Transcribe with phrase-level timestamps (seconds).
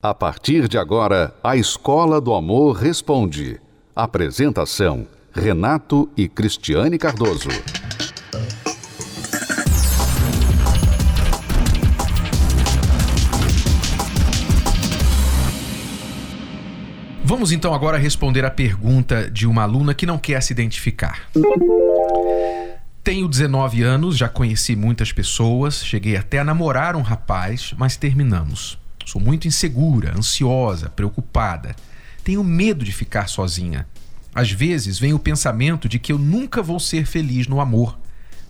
[0.00, 3.60] A partir de agora, a Escola do Amor Responde.
[3.96, 7.48] Apresentação: Renato e Cristiane Cardoso.
[17.24, 21.28] Vamos então agora responder a pergunta de uma aluna que não quer se identificar.
[23.02, 28.78] Tenho 19 anos, já conheci muitas pessoas, cheguei até a namorar um rapaz, mas terminamos.
[29.08, 31.74] Sou muito insegura, ansiosa, preocupada.
[32.22, 33.86] Tenho medo de ficar sozinha.
[34.34, 37.98] Às vezes vem o pensamento de que eu nunca vou ser feliz no amor.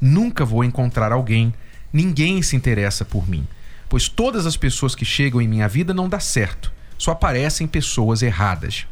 [0.00, 1.54] Nunca vou encontrar alguém.
[1.92, 3.46] Ninguém se interessa por mim.
[3.88, 6.72] Pois todas as pessoas que chegam em minha vida não dá certo.
[6.98, 8.84] Só aparecem pessoas erradas.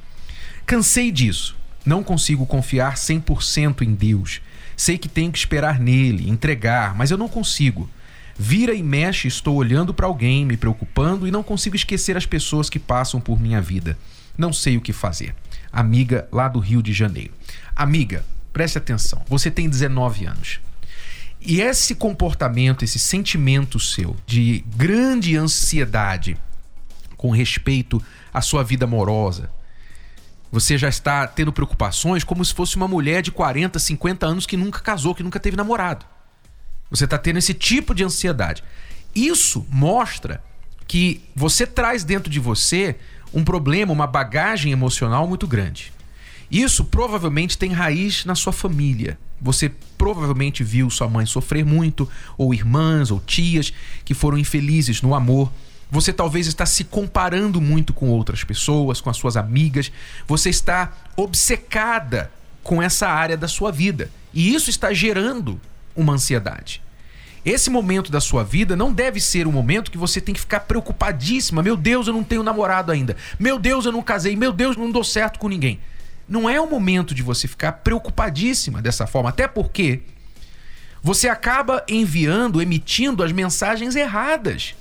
[0.64, 1.56] Cansei disso.
[1.84, 4.40] Não consigo confiar 100% em Deus.
[4.76, 7.90] Sei que tenho que esperar nele, entregar, mas eu não consigo.
[8.38, 12.68] Vira e mexe, estou olhando para alguém, me preocupando e não consigo esquecer as pessoas
[12.68, 13.96] que passam por minha vida.
[14.36, 15.34] Não sei o que fazer.
[15.72, 17.32] Amiga lá do Rio de Janeiro.
[17.74, 19.22] Amiga, preste atenção.
[19.28, 20.60] Você tem 19 anos.
[21.40, 26.36] E esse comportamento, esse sentimento seu de grande ansiedade
[27.16, 28.02] com respeito
[28.34, 29.50] à sua vida amorosa,
[30.50, 34.56] você já está tendo preocupações como se fosse uma mulher de 40, 50 anos que
[34.56, 36.04] nunca casou, que nunca teve namorado.
[36.90, 38.62] Você está tendo esse tipo de ansiedade.
[39.14, 40.42] Isso mostra
[40.86, 42.96] que você traz dentro de você
[43.32, 45.92] um problema, uma bagagem emocional muito grande.
[46.50, 49.18] Isso provavelmente tem raiz na sua família.
[49.40, 53.72] Você provavelmente viu sua mãe sofrer muito, ou irmãs ou tias
[54.04, 55.52] que foram infelizes no amor.
[55.90, 59.90] Você talvez está se comparando muito com outras pessoas, com as suas amigas.
[60.26, 62.30] Você está obcecada
[62.62, 64.10] com essa área da sua vida.
[64.32, 65.60] E isso está gerando
[65.96, 66.82] uma ansiedade.
[67.44, 70.60] Esse momento da sua vida não deve ser um momento que você tem que ficar
[70.60, 71.62] preocupadíssima.
[71.62, 73.16] Meu Deus, eu não tenho namorado ainda.
[73.38, 74.34] Meu Deus, eu não casei.
[74.34, 75.78] Meu Deus, não dou certo com ninguém.
[76.28, 80.02] Não é o momento de você ficar preocupadíssima dessa forma, até porque
[81.00, 84.74] você acaba enviando, emitindo as mensagens erradas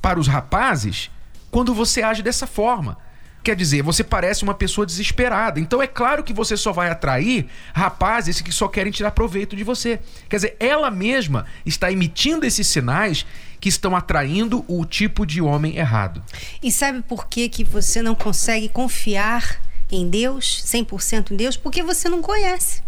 [0.00, 1.10] para os rapazes
[1.50, 2.96] quando você age dessa forma.
[3.42, 5.58] Quer dizer, você parece uma pessoa desesperada.
[5.58, 9.64] Então é claro que você só vai atrair rapazes que só querem tirar proveito de
[9.64, 9.98] você.
[10.28, 13.24] Quer dizer, ela mesma está emitindo esses sinais
[13.58, 16.22] que estão atraindo o tipo de homem errado.
[16.62, 21.56] E sabe por que, que você não consegue confiar em Deus, 100% em Deus?
[21.56, 22.82] Porque você não conhece.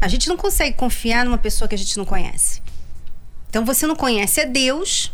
[0.00, 2.62] A gente não consegue confiar numa pessoa que a gente não conhece.
[3.48, 5.12] Então você não conhece a Deus,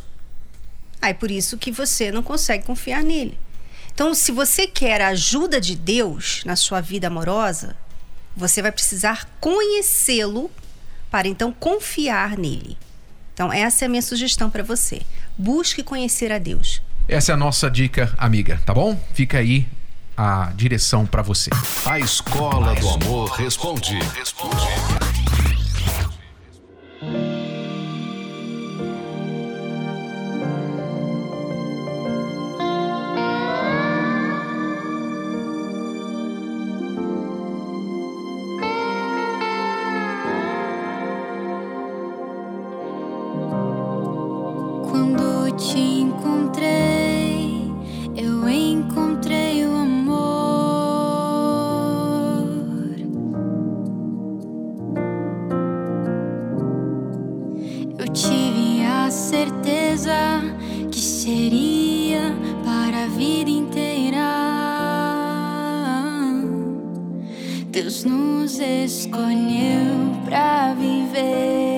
[1.01, 3.39] aí por isso que você não consegue confiar nele.
[4.01, 7.77] Então, se você quer a ajuda de Deus na sua vida amorosa,
[8.35, 10.51] você vai precisar conhecê-lo
[11.11, 12.79] para então confiar nele.
[13.35, 15.03] Então, essa é a minha sugestão para você.
[15.37, 16.81] Busque conhecer a Deus.
[17.07, 18.99] Essa é a nossa dica, amiga, tá bom?
[19.13, 19.69] Fica aí
[20.17, 21.51] a direção para você.
[21.85, 23.99] A Escola do Amor responde.
[24.15, 25.00] Responde.
[67.83, 71.70] Deus nos escolheu para viver.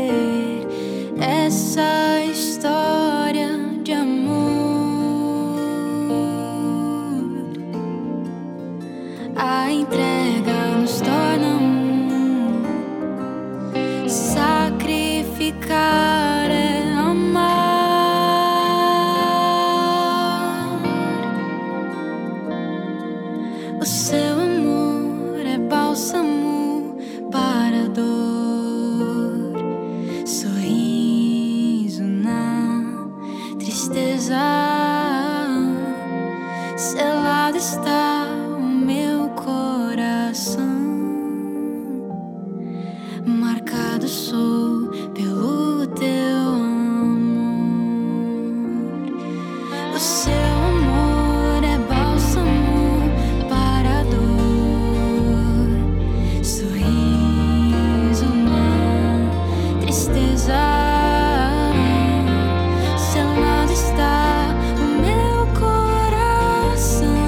[66.77, 67.22] sun.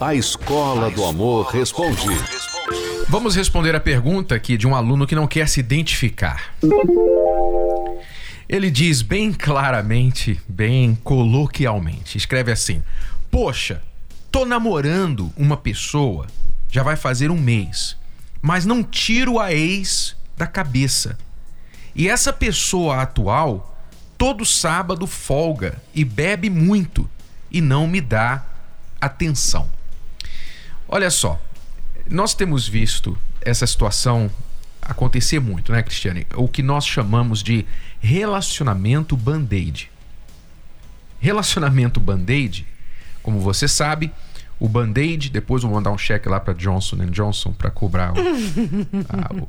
[0.00, 2.08] A Escola do Amor Responde.
[3.08, 6.54] Vamos responder a pergunta aqui de um aluno que não quer se identificar.
[8.54, 12.84] Ele diz bem claramente, bem coloquialmente, escreve assim:
[13.28, 13.82] Poxa,
[14.30, 16.28] tô namorando uma pessoa,
[16.70, 17.96] já vai fazer um mês,
[18.40, 21.18] mas não tiro a ex da cabeça.
[21.96, 23.76] E essa pessoa atual,
[24.16, 27.10] todo sábado folga e bebe muito
[27.50, 28.46] e não me dá
[29.00, 29.68] atenção.
[30.86, 31.42] Olha só,
[32.08, 34.30] nós temos visto essa situação
[34.80, 36.24] acontecer muito, né, Cristiane?
[36.36, 37.66] O que nós chamamos de
[38.04, 39.90] relacionamento band-aid.
[41.18, 42.66] Relacionamento band-aid,
[43.22, 44.12] como você sabe,
[44.60, 48.16] o band-aid, depois vou mandar um cheque lá para Johnson Johnson para cobrar o,
[49.08, 49.48] a, o,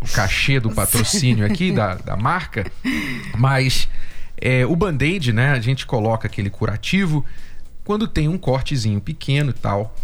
[0.00, 2.64] o, cachê do patrocínio aqui da, da marca,
[3.36, 3.86] mas
[4.40, 7.22] é, o band-aid, né, a gente coloca aquele curativo
[7.84, 9.94] quando tem um cortezinho pequeno e tal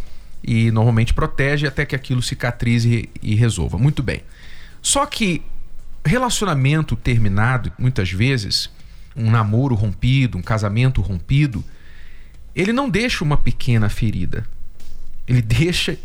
[0.46, 3.78] e normalmente protege até que aquilo cicatrize e resolva.
[3.78, 4.22] Muito bem.
[4.82, 5.42] Só que
[6.04, 8.70] relacionamento terminado, muitas vezes,
[9.16, 11.64] um namoro rompido, um casamento rompido,
[12.54, 14.46] ele não deixa uma pequena ferida.
[15.26, 15.98] Ele deixa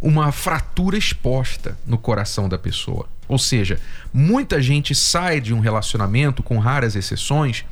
[0.00, 3.08] uma fratura exposta no coração da pessoa.
[3.26, 3.80] Ou seja,
[4.12, 7.64] muita gente sai de um relacionamento, com raras exceções,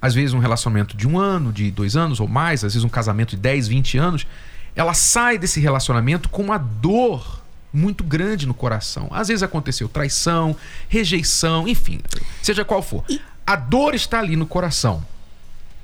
[0.00, 2.88] às vezes um relacionamento de um ano, de dois anos ou mais, às vezes um
[2.88, 4.26] casamento de 10, 20 anos,
[4.74, 7.43] ela sai desse relacionamento com uma dor
[7.74, 9.08] muito grande no coração.
[9.10, 10.56] Às vezes aconteceu traição,
[10.88, 12.00] rejeição, enfim,
[12.42, 13.04] seja qual for.
[13.08, 13.20] E...
[13.46, 15.04] A dor está ali no coração.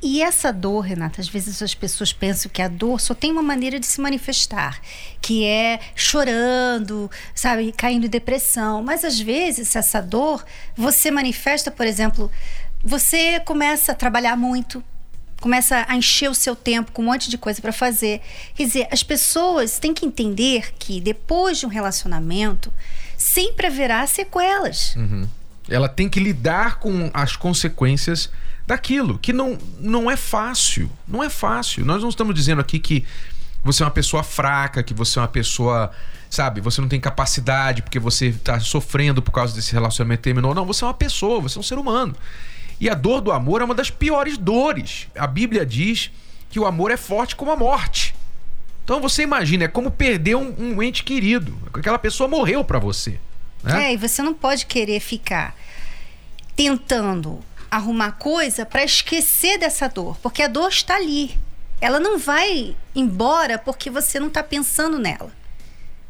[0.02, 3.42] E essa dor, Renata, às vezes as pessoas pensam que a dor só tem uma
[3.42, 4.80] maneira de se manifestar,
[5.20, 8.82] que é chorando, sabe, caindo em depressão.
[8.82, 10.42] Mas às vezes essa dor
[10.74, 12.30] você manifesta, por exemplo,
[12.82, 14.82] você começa a trabalhar muito,
[15.40, 18.20] começa a encher o seu tempo com um monte de coisa para fazer.
[18.54, 22.72] Quer dizer, as pessoas têm que entender que depois de um relacionamento
[23.16, 24.94] sempre haverá sequelas.
[24.96, 25.26] Uhum.
[25.68, 28.30] Ela tem que lidar com as consequências
[28.66, 30.90] daquilo, que não, não é fácil.
[31.06, 31.84] Não é fácil.
[31.84, 33.04] Nós não estamos dizendo aqui que
[33.62, 35.90] você é uma pessoa fraca, que você é uma pessoa,
[36.30, 40.54] sabe, você não tem capacidade porque você está sofrendo por causa desse relacionamento terminou.
[40.54, 42.14] Não, você é uma pessoa, você é um ser humano.
[42.80, 45.06] E a dor do amor é uma das piores dores.
[45.14, 46.10] A Bíblia diz
[46.48, 48.14] que o amor é forte como a morte.
[48.82, 51.56] Então você imagina, é como perder um, um ente querido.
[51.74, 53.20] Aquela pessoa morreu para você.
[53.62, 53.90] Né?
[53.90, 55.54] É, e você não pode querer ficar
[56.56, 57.38] tentando
[57.70, 61.38] arrumar coisa para esquecer dessa dor, porque a dor está ali.
[61.80, 65.30] Ela não vai embora porque você não está pensando nela.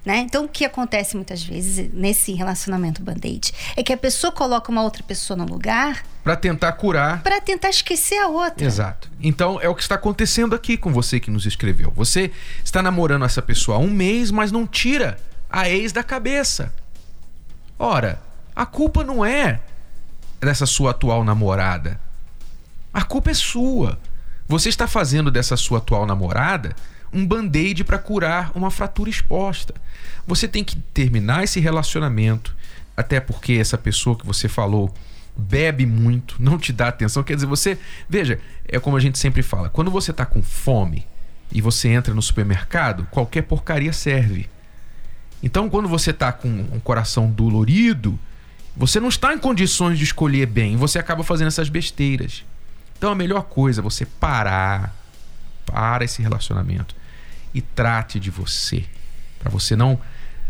[0.05, 0.21] Né?
[0.21, 4.83] Então, o que acontece muitas vezes nesse relacionamento band-aid é que a pessoa coloca uma
[4.83, 8.65] outra pessoa no lugar para tentar curar, para tentar esquecer a outra.
[8.65, 9.11] Exato.
[9.21, 11.93] Então, é o que está acontecendo aqui com você que nos escreveu.
[11.95, 12.31] Você
[12.65, 15.19] está namorando essa pessoa há um mês, mas não tira
[15.51, 16.73] a ex da cabeça.
[17.79, 18.23] Ora,
[18.57, 19.61] a culpa não é
[20.41, 22.01] dessa sua atual namorada.
[22.93, 23.99] A culpa é sua.
[24.49, 26.75] Você está fazendo dessa sua atual namorada
[27.13, 29.75] um band-aid para curar uma fratura exposta.
[30.27, 32.55] Você tem que terminar esse relacionamento,
[32.97, 34.93] até porque essa pessoa que você falou
[35.37, 37.23] bebe muito, não te dá atenção.
[37.23, 37.79] Quer dizer, você.
[38.09, 41.07] Veja, é como a gente sempre fala: quando você está com fome
[41.51, 44.49] e você entra no supermercado, qualquer porcaria serve.
[45.43, 48.19] Então, quando você está com um coração dolorido,
[48.77, 52.45] você não está em condições de escolher bem, você acaba fazendo essas besteiras.
[52.99, 54.95] Então, a melhor coisa é você parar,
[55.71, 57.00] para esse relacionamento
[57.55, 58.85] e trate de você,
[59.39, 60.01] para você não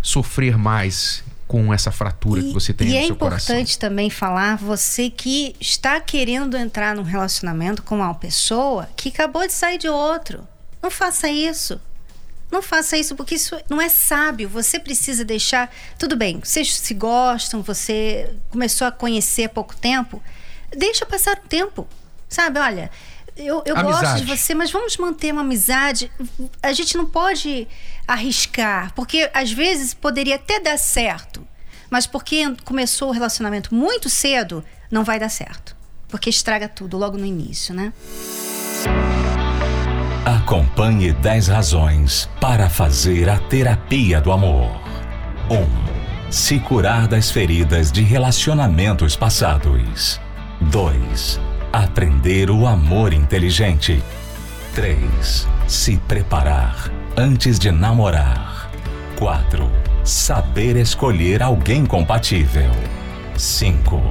[0.03, 3.55] sofrer mais com essa fratura e, que você tem no é seu coração.
[3.55, 8.89] E é importante também falar, você que está querendo entrar num relacionamento com uma pessoa
[8.97, 10.47] que acabou de sair de outro.
[10.81, 11.81] Não faça isso.
[12.51, 14.49] Não faça isso porque isso não é sábio.
[14.49, 15.73] Você precisa deixar.
[15.99, 20.23] Tudo bem, vocês se gostam, você começou a conhecer há pouco tempo.
[20.77, 21.87] Deixa passar o tempo.
[22.29, 22.91] Sabe, olha,
[23.47, 26.11] eu, eu gosto de você, mas vamos manter uma amizade.
[26.63, 27.67] A gente não pode
[28.07, 31.47] arriscar, porque às vezes poderia até dar certo,
[31.91, 35.77] mas porque começou o relacionamento muito cedo, não vai dar certo.
[36.09, 37.93] Porque estraga tudo logo no início, né?
[40.25, 44.71] Acompanhe 10 razões para fazer a terapia do amor.
[45.49, 45.55] 1.
[45.55, 50.21] Um, se curar das feridas de relacionamentos passados.
[50.61, 54.03] 2 Aprender o amor inteligente.
[54.75, 55.47] 3.
[55.69, 58.69] Se preparar antes de namorar.
[59.17, 59.71] 4.
[60.03, 62.73] Saber escolher alguém compatível.
[63.37, 64.03] 5.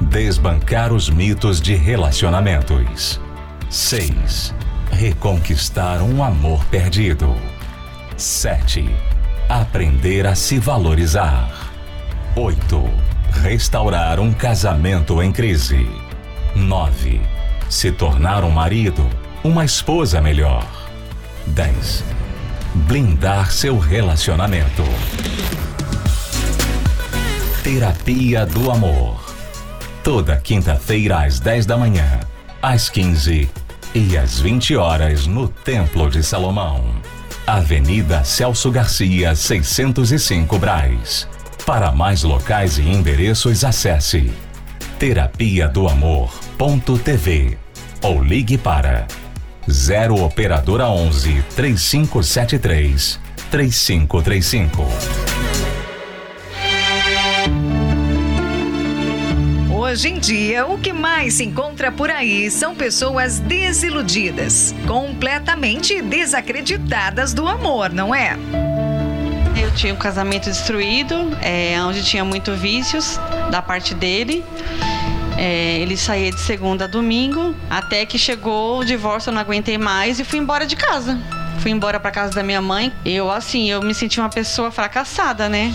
[0.00, 3.20] Desbancar os mitos de relacionamentos.
[3.68, 4.54] 6.
[4.90, 7.36] Reconquistar um amor perdido.
[8.16, 8.88] 7.
[9.50, 11.50] Aprender a se valorizar.
[12.34, 12.90] 8.
[13.42, 16.05] Restaurar um casamento em crise.
[16.56, 17.20] 9.
[17.68, 19.06] Se tornar um marido,
[19.44, 20.66] uma esposa melhor.
[21.48, 22.02] 10.
[22.74, 24.82] Blindar seu relacionamento.
[27.62, 29.22] Terapia do Amor.
[30.02, 32.20] Toda quinta-feira às 10 da manhã,
[32.62, 33.50] às 15
[33.94, 36.82] e às 20 horas no Templo de Salomão.
[37.46, 41.28] Avenida Celso Garcia, 605 Braz.
[41.66, 44.32] Para mais locais e endereços, acesse
[44.98, 45.88] terapia do
[46.58, 47.58] amor.tv
[48.02, 49.06] ou ligue para
[49.70, 53.20] 0 operadora 11 3573
[53.50, 54.86] 3535.
[59.70, 67.32] Hoje em dia, o que mais se encontra por aí são pessoas desiludidas, completamente desacreditadas
[67.32, 68.36] do amor, não é?
[69.60, 73.18] Eu tinha um casamento destruído, é, onde tinha muito vícios
[73.50, 74.44] da parte dele.
[75.36, 79.76] É, ele saía de segunda a domingo, até que chegou o divórcio, eu não aguentei
[79.76, 81.18] mais e fui embora de casa.
[81.58, 82.92] Fui embora para casa da minha mãe.
[83.04, 85.72] Eu, assim, eu me senti uma pessoa fracassada, né?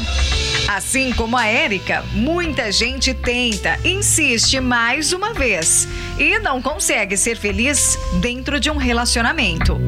[0.68, 5.88] Assim como a Érica, muita gente tenta, insiste mais uma vez
[6.18, 9.82] e não consegue ser feliz dentro de um relacionamento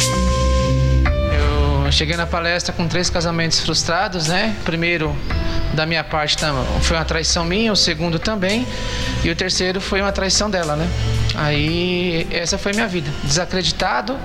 [1.93, 4.55] cheguei na palestra com três casamentos frustrados, né?
[4.65, 5.15] Primeiro,
[5.73, 6.35] da minha parte,
[6.81, 8.67] foi uma traição minha, o segundo também,
[9.23, 10.87] e o terceiro foi uma traição dela, né?
[11.35, 13.09] Aí, essa foi minha vida.
[13.23, 14.17] Desacreditado,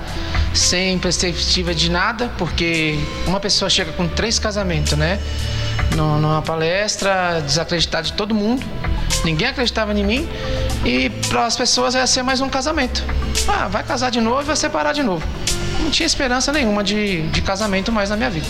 [0.54, 5.20] sem perspectiva de nada, porque uma pessoa chega com três casamentos, né?
[5.94, 8.64] Numa palestra, desacreditado de todo mundo,
[9.24, 10.28] ninguém acreditava em mim,
[10.84, 13.04] e para as pessoas ia ser mais um casamento.
[13.46, 15.26] Ah, vai casar de novo e vai separar de novo
[15.80, 18.46] não tinha esperança nenhuma de, de casamento mais na minha vida.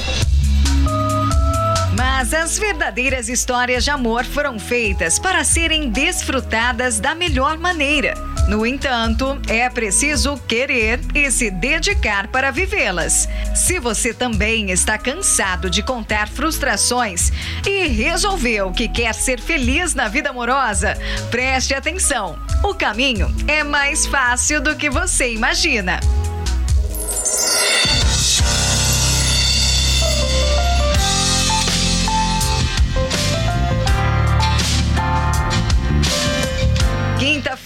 [1.96, 8.14] Mas as verdadeiras histórias de amor foram feitas para serem desfrutadas da melhor maneira.
[8.48, 13.28] No entanto, é preciso querer e se dedicar para vivê-las.
[13.54, 17.30] Se você também está cansado de contar frustrações
[17.66, 20.96] e resolveu que quer ser feliz na vida amorosa,
[21.30, 22.38] preste atenção.
[22.64, 26.00] O caminho é mais fácil do que você imagina.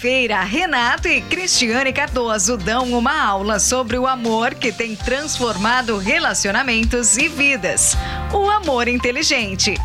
[0.03, 7.15] Quinta-feira, Renato e Cristiane Cardoso dão uma aula sobre o amor que tem transformado relacionamentos
[7.15, 7.95] e vidas.
[8.33, 9.75] O amor inteligente.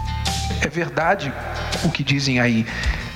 [0.60, 1.32] É verdade
[1.84, 2.66] o que dizem aí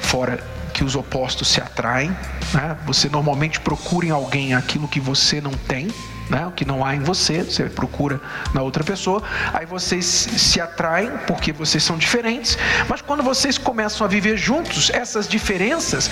[0.01, 0.39] fora
[0.73, 2.17] que os opostos se atraem.
[2.55, 2.77] Né?
[2.87, 5.89] Você normalmente procura em alguém aquilo que você não tem
[6.29, 6.47] né?
[6.47, 8.21] o que não há em você, você procura
[8.55, 12.57] na outra pessoa, aí vocês se atraem porque vocês são diferentes,
[12.89, 16.11] mas quando vocês começam a viver juntos, essas diferenças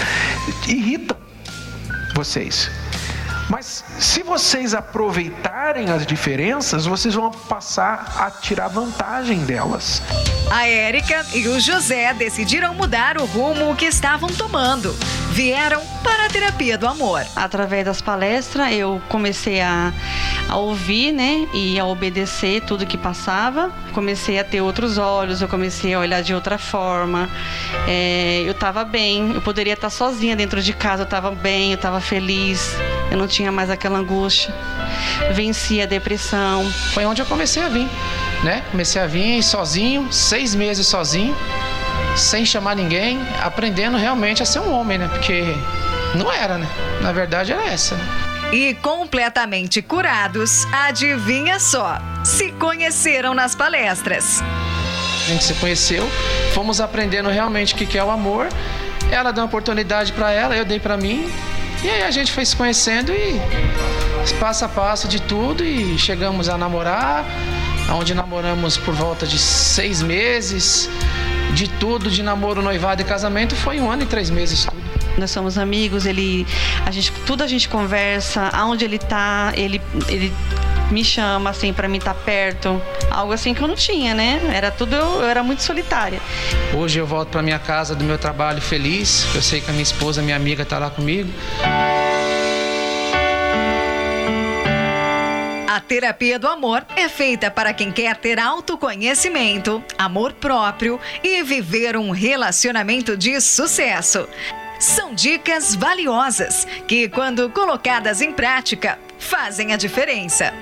[0.67, 1.17] irritam
[2.14, 2.71] vocês.
[3.50, 10.00] Mas se vocês aproveitarem as diferenças, vocês vão passar a tirar vantagem delas.
[10.49, 14.95] A Érica e o José decidiram mudar o rumo que estavam tomando.
[15.33, 17.26] Vieram para a terapia do amor.
[17.35, 19.92] Através das palestras, eu comecei a,
[20.49, 23.73] a ouvir, né, e a obedecer tudo que passava.
[23.92, 27.28] Comecei a ter outros olhos, eu comecei a olhar de outra forma.
[27.88, 31.76] É, eu estava bem, eu poderia estar sozinha dentro de casa, eu estava bem, eu
[31.76, 32.76] estava feliz,
[33.11, 34.55] eu não tinha mais aquela angústia.
[35.33, 36.64] Venci a depressão.
[36.95, 37.88] Foi onde eu comecei a vir,
[38.45, 38.62] né?
[38.71, 41.37] Comecei a vir sozinho, seis meses sozinho,
[42.17, 45.09] sem chamar ninguém, aprendendo realmente a ser um homem, né?
[45.09, 45.55] Porque
[46.14, 46.69] não era, né?
[47.00, 47.97] Na verdade era essa.
[47.97, 48.05] Né?
[48.52, 54.43] E completamente curados, adivinha só, se conheceram nas palestras.
[54.43, 56.09] A gente se conheceu,
[56.52, 58.49] fomos aprendendo realmente o que é o amor.
[59.11, 61.31] Ela deu uma oportunidade para ela, eu dei para mim.
[61.83, 63.41] E aí a gente foi se conhecendo e
[64.39, 67.25] passo a passo de tudo e chegamos a namorar,
[67.93, 70.91] onde namoramos por volta de seis meses.
[71.55, 74.81] De tudo, de namoro, noivado e casamento, foi um ano e três meses tudo.
[75.19, 76.47] Nós somos amigos, ele,
[76.87, 80.33] a gente, tudo a gente conversa, aonde ele tá, ele, ele
[80.90, 82.80] me chama assim para mim estar tá perto,
[83.11, 84.40] algo assim que eu não tinha, né?
[84.52, 86.20] Era tudo eu, eu era muito solitária.
[86.75, 89.82] Hoje eu volto para minha casa do meu trabalho feliz, eu sei que a minha
[89.82, 91.30] esposa, minha amiga tá lá comigo.
[95.68, 101.97] A terapia do amor é feita para quem quer ter autoconhecimento, amor próprio e viver
[101.97, 104.28] um relacionamento de sucesso.
[104.80, 110.52] São dicas valiosas que, quando colocadas em prática, fazem a diferença.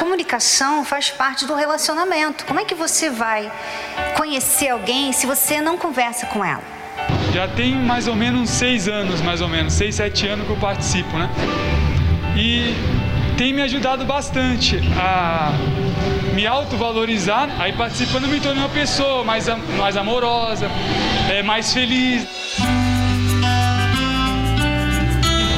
[0.00, 2.46] Comunicação faz parte do relacionamento.
[2.46, 3.52] Como é que você vai
[4.16, 6.62] conhecer alguém se você não conversa com ela?
[7.34, 10.56] Já tem mais ou menos seis anos, mais ou menos, seis, sete anos que eu
[10.56, 11.28] participo, né?
[12.34, 12.74] E
[13.36, 15.52] tem me ajudado bastante a
[16.34, 17.50] me autovalorizar.
[17.58, 20.66] Aí participando me tornei uma pessoa mais, mais amorosa,
[21.28, 22.26] é, mais feliz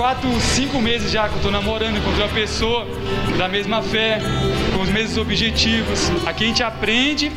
[0.03, 2.85] quatro, cinco meses já que eu tô namorando, encontrei uma pessoa
[3.39, 4.19] da mesma fé,
[4.75, 6.11] com os mesmos objetivos.
[6.27, 7.31] Aqui a gente aprende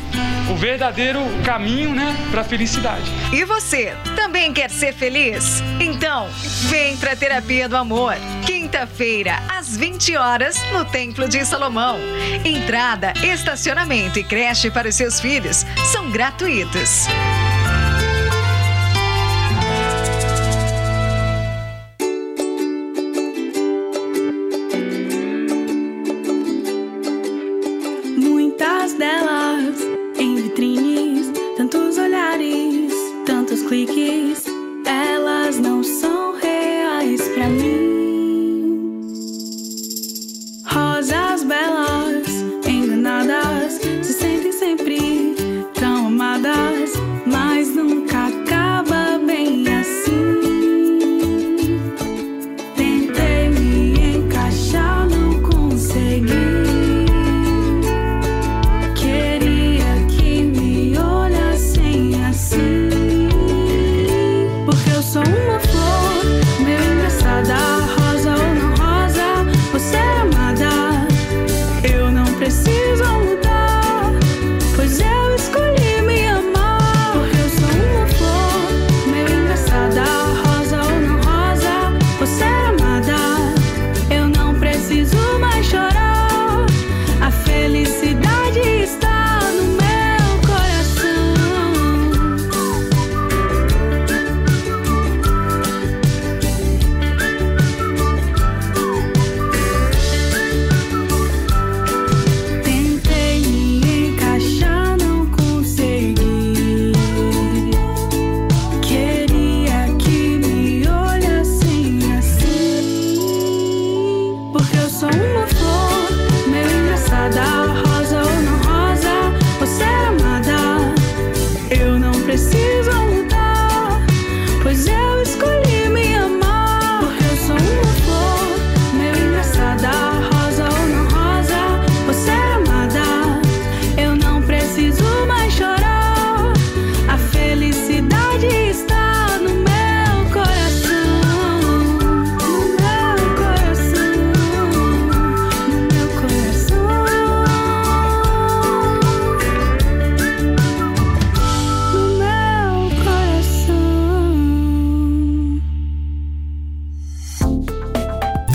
[0.50, 3.08] o verdadeiro caminho, né, para felicidade.
[3.32, 5.62] E você, também quer ser feliz?
[5.78, 6.26] Então,
[6.68, 8.16] vem pra Terapia do Amor.
[8.44, 11.96] Quinta-feira, às 20 horas, no Templo de Salomão.
[12.44, 17.06] Entrada, estacionamento e creche para os seus filhos são gratuitos.